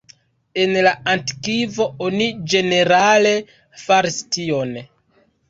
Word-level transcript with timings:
En 0.61 0.71
la 0.85 0.93
antikvo 1.11 1.87
oni 2.07 2.31
ĝenerale 2.55 3.35
faris 3.85 4.19
tion. 4.39 4.75